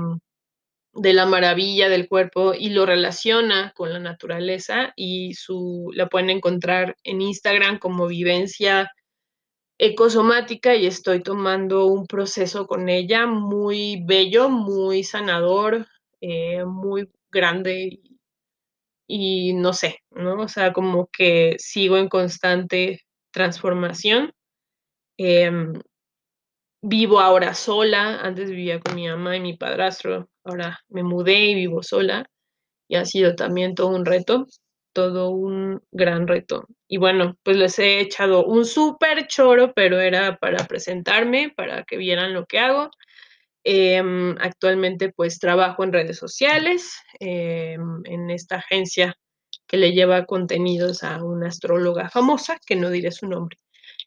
de 0.97 1.13
la 1.13 1.25
maravilla 1.25 1.89
del 1.89 2.07
cuerpo 2.07 2.53
y 2.53 2.69
lo 2.69 2.85
relaciona 2.85 3.71
con 3.75 3.93
la 3.93 3.99
naturaleza 3.99 4.93
y 4.95 5.33
su 5.35 5.91
la 5.93 6.07
pueden 6.07 6.29
encontrar 6.29 6.97
en 7.03 7.21
Instagram 7.21 7.79
como 7.79 8.07
vivencia 8.07 8.91
ecosomática 9.77 10.75
y 10.75 10.87
estoy 10.87 11.21
tomando 11.21 11.85
un 11.85 12.07
proceso 12.07 12.65
con 12.67 12.89
ella 12.89 13.27
muy 13.27 14.03
bello, 14.05 14.49
muy 14.49 15.03
sanador, 15.03 15.87
eh, 16.19 16.65
muy 16.65 17.09
grande 17.31 17.99
y, 19.07 19.53
no 19.53 19.73
sé, 19.73 19.99
¿no? 20.11 20.41
O 20.41 20.47
sea, 20.47 20.73
como 20.73 21.07
que 21.07 21.55
sigo 21.59 21.97
en 21.97 22.09
constante 22.09 23.01
transformación. 23.31 24.33
Em, 25.17 25.73
vivo 26.81 27.19
ahora 27.19 27.53
sola, 27.53 28.19
antes 28.21 28.49
vivía 28.49 28.79
con 28.79 28.95
mi 28.95 29.07
mamá 29.07 29.35
y 29.37 29.39
mi 29.39 29.57
padrastro, 29.57 30.29
ahora 30.47 30.79
me 30.89 31.03
mudé 31.03 31.47
y 31.47 31.55
vivo 31.55 31.83
sola 31.83 32.29
y 32.87 32.95
ha 32.95 33.05
sido 33.05 33.35
también 33.35 33.75
todo 33.75 33.89
un 33.89 34.05
reto, 34.05 34.47
todo 34.93 35.29
un 35.31 35.81
gran 35.91 36.27
reto. 36.27 36.65
Y 36.87 36.97
bueno, 36.97 37.37
pues 37.43 37.57
les 37.57 37.79
he 37.79 37.99
echado 38.01 38.45
un 38.45 38.65
súper 38.65 39.27
choro, 39.27 39.73
pero 39.75 39.99
era 39.99 40.37
para 40.37 40.65
presentarme, 40.67 41.53
para 41.55 41.83
que 41.83 41.97
vieran 41.97 42.33
lo 42.33 42.45
que 42.45 42.59
hago. 42.59 42.89
Em, 43.65 44.35
actualmente 44.39 45.11
pues 45.13 45.39
trabajo 45.39 45.83
en 45.83 45.93
redes 45.93 46.17
sociales, 46.17 46.93
em, 47.19 48.01
en 48.05 48.29
esta 48.31 48.57
agencia 48.57 49.15
que 49.67 49.77
le 49.77 49.91
lleva 49.93 50.25
contenidos 50.25 51.03
a 51.03 51.23
una 51.23 51.49
astróloga 51.49 52.09
famosa, 52.09 52.57
que 52.65 52.75
no 52.77 52.89
diré 52.89 53.11
su 53.11 53.27
nombre. 53.27 53.57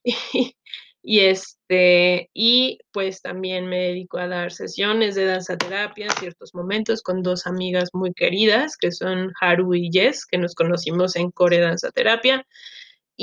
este, 1.02 2.30
y 2.34 2.78
pues 2.92 3.22
también 3.22 3.66
me 3.66 3.78
dedico 3.78 4.18
a 4.18 4.28
dar 4.28 4.52
sesiones 4.52 5.14
de 5.14 5.24
danza 5.26 5.56
terapia 5.56 6.06
en 6.06 6.16
ciertos 6.18 6.54
momentos 6.54 7.02
con 7.02 7.22
dos 7.22 7.46
amigas 7.46 7.90
muy 7.92 8.12
queridas, 8.12 8.76
que 8.76 8.92
son 8.92 9.32
Haru 9.40 9.74
y 9.74 9.90
Jess, 9.92 10.26
que 10.26 10.38
nos 10.38 10.54
conocimos 10.54 11.16
en 11.16 11.30
Core 11.30 11.60
Danza 11.60 11.90
Terapia. 11.90 12.46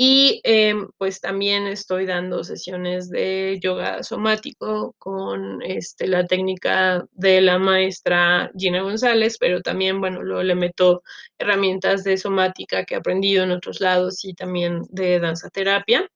Y 0.00 0.40
em, 0.44 0.88
pues 0.96 1.20
también 1.20 1.66
estoy 1.66 2.06
dando 2.06 2.44
sesiones 2.44 3.10
de 3.10 3.58
yoga 3.60 4.04
somático 4.04 4.94
con 4.98 5.60
este, 5.62 6.06
la 6.06 6.24
técnica 6.24 7.04
de 7.12 7.40
la 7.40 7.58
maestra 7.58 8.50
Gina 8.56 8.82
González, 8.82 9.38
pero 9.40 9.60
también, 9.60 10.00
bueno, 10.00 10.22
luego 10.22 10.44
le 10.44 10.54
meto 10.54 11.02
herramientas 11.36 12.04
de 12.04 12.16
somática 12.16 12.84
que 12.84 12.94
he 12.94 12.98
aprendido 12.98 13.42
en 13.42 13.50
otros 13.50 13.80
lados 13.80 14.24
y 14.24 14.34
también 14.34 14.82
de 14.90 15.18
danza 15.18 15.50
terapia. 15.50 16.08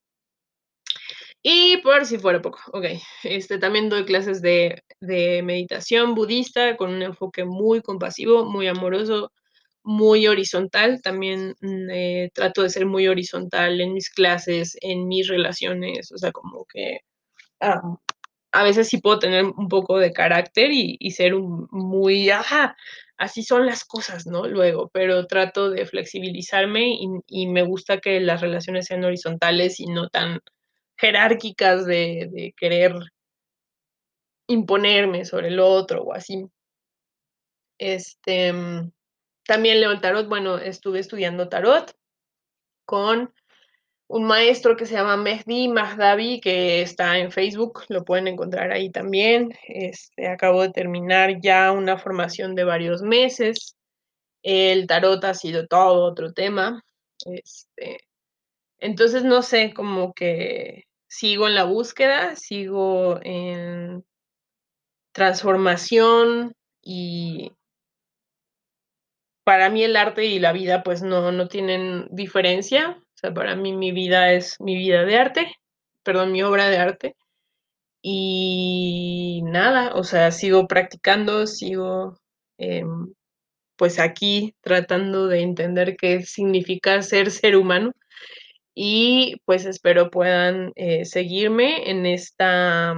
Y 1.43 1.77
por 1.77 2.05
si 2.05 2.17
fuera 2.17 2.41
poco, 2.41 2.59
ok, 2.71 2.85
este, 3.23 3.57
también 3.57 3.89
doy 3.89 4.05
clases 4.05 4.41
de, 4.41 4.83
de 5.01 5.43
meditación 5.43 6.15
budista 6.15 6.77
con 6.77 6.91
un 6.91 7.01
enfoque 7.03 7.43
muy 7.43 7.81
compasivo, 7.81 8.45
muy 8.45 8.67
amoroso, 8.67 9.31
muy 9.83 10.27
horizontal, 10.27 11.01
también 11.01 11.55
mm, 11.61 11.89
eh, 11.91 12.31
trato 12.33 12.63
de 12.63 12.69
ser 12.69 12.85
muy 12.85 13.07
horizontal 13.09 13.81
en 13.81 13.93
mis 13.93 14.09
clases, 14.09 14.77
en 14.81 15.07
mis 15.07 15.27
relaciones, 15.27 16.11
o 16.13 16.17
sea, 16.17 16.31
como 16.31 16.65
que 16.65 16.99
ah, 17.61 17.81
a 18.53 18.63
veces 18.63 18.87
sí 18.89 18.99
puedo 18.99 19.19
tener 19.19 19.45
un 19.45 19.67
poco 19.69 19.99
de 19.99 20.13
carácter 20.13 20.71
y, 20.71 20.97
y 20.99 21.11
ser 21.11 21.35
un, 21.35 21.67
muy, 21.71 22.29
ajá, 22.29 22.75
así 23.17 23.43
son 23.43 23.65
las 23.65 23.83
cosas, 23.85 24.27
¿no? 24.27 24.47
Luego, 24.47 24.89
pero 24.93 25.27
trato 25.27 25.69
de 25.71 25.85
flexibilizarme 25.85 26.89
y, 26.93 27.07
y, 27.27 27.47
me 27.47 27.63
gusta 27.63 27.99
que 27.99 28.19
las 28.21 28.41
relaciones 28.41 28.85
sean 28.87 29.03
horizontales 29.03 29.79
y 29.79 29.87
no 29.87 30.09
tan 30.09 30.39
jerárquicas 30.97 31.85
de, 31.85 32.53
querer 32.57 32.95
imponerme 34.47 35.25
sobre 35.25 35.47
el 35.47 35.59
otro 35.59 36.03
o 36.03 36.13
así. 36.13 36.45
Este, 37.77 38.53
mm, 38.53 38.91
también 39.45 39.79
leo 39.79 39.91
el 39.91 40.01
tarot, 40.01 40.27
bueno, 40.27 40.57
estuve 40.57 40.99
estudiando 40.99 41.49
tarot 41.49 41.93
con 42.85 43.33
un 44.07 44.25
maestro 44.25 44.75
que 44.77 44.85
se 44.85 44.93
llama 44.93 45.17
Mehdi 45.17 45.69
Mahdavi, 45.69 46.39
que 46.39 46.81
está 46.81 47.17
en 47.17 47.31
Facebook, 47.31 47.83
lo 47.89 48.03
pueden 48.03 48.27
encontrar 48.27 48.71
ahí 48.71 48.91
también. 48.91 49.53
Este, 49.67 50.27
acabo 50.27 50.61
de 50.61 50.71
terminar 50.71 51.41
ya 51.41 51.71
una 51.71 51.97
formación 51.97 52.53
de 52.55 52.63
varios 52.63 53.01
meses. 53.01 53.75
El 54.43 54.87
tarot 54.87 55.23
ha 55.23 55.33
sido 55.33 55.67
todo 55.67 56.03
otro 56.05 56.33
tema. 56.33 56.83
Este, 57.25 58.01
entonces, 58.83 59.23
no 59.23 59.41
sé, 59.41 59.73
como 59.73 60.13
que 60.13 60.83
sigo 61.07 61.47
en 61.47 61.55
la 61.55 61.63
búsqueda, 61.63 62.35
sigo 62.35 63.19
en 63.23 64.03
transformación 65.13 66.53
y 66.81 67.53
para 69.45 69.69
mí 69.69 69.83
el 69.83 69.95
arte 69.95 70.25
y 70.25 70.39
la 70.39 70.51
vida 70.51 70.83
pues 70.83 71.01
no, 71.01 71.31
no 71.31 71.47
tienen 71.47 72.07
diferencia. 72.11 72.97
O 72.99 73.17
sea, 73.17 73.33
para 73.33 73.55
mí 73.55 73.73
mi 73.73 73.91
vida 73.91 74.33
es 74.33 74.59
mi 74.59 74.75
vida 74.75 75.05
de 75.05 75.17
arte, 75.17 75.55
perdón, 76.03 76.31
mi 76.31 76.43
obra 76.43 76.69
de 76.69 76.77
arte. 76.77 77.15
Y 78.01 79.41
nada, 79.45 79.93
o 79.95 80.03
sea, 80.03 80.31
sigo 80.31 80.67
practicando, 80.67 81.47
sigo 81.47 82.17
eh, 82.57 82.83
pues 83.77 83.99
aquí 83.99 84.55
tratando 84.61 85.27
de 85.27 85.41
entender 85.41 85.95
qué 85.97 86.23
significa 86.23 87.01
ser 87.01 87.31
ser 87.31 87.55
humano. 87.55 87.93
Y 88.75 89.37
pues 89.45 89.65
espero 89.65 90.09
puedan 90.09 90.71
eh, 90.75 91.05
seguirme 91.05 91.89
en 91.89 92.05
esta 92.05 92.95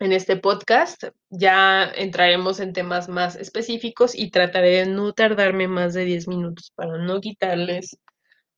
en 0.00 0.12
este 0.12 0.36
podcast. 0.36 1.04
Ya 1.30 1.84
entraremos 1.94 2.58
en 2.60 2.72
temas 2.72 3.08
más 3.08 3.36
específicos 3.36 4.14
y 4.14 4.30
trataré 4.30 4.70
de 4.70 4.86
no 4.86 5.12
tardarme 5.12 5.68
más 5.68 5.94
de 5.94 6.04
10 6.04 6.28
minutos 6.28 6.72
para 6.74 6.98
no 6.98 7.20
quitarles 7.20 7.96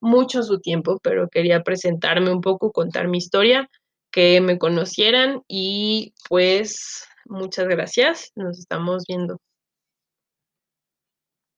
mucho 0.00 0.42
su 0.42 0.60
tiempo, 0.60 0.98
pero 1.02 1.28
quería 1.28 1.62
presentarme 1.62 2.32
un 2.32 2.40
poco, 2.40 2.72
contar 2.72 3.08
mi 3.08 3.18
historia, 3.18 3.68
que 4.10 4.40
me 4.40 4.58
conocieran 4.58 5.42
y 5.48 6.14
pues 6.28 7.06
muchas 7.26 7.66
gracias. 7.68 8.32
Nos 8.34 8.58
estamos 8.58 9.04
viendo. 9.06 9.38